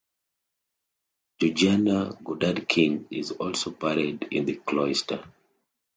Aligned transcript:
Georgiana 1.39 2.17
Goddard 2.23 2.67
King 2.67 3.05
is 3.11 3.29
also 3.29 3.69
buried 3.69 4.27
in 4.31 4.45
the 4.45 4.55
cloister. 4.55 5.23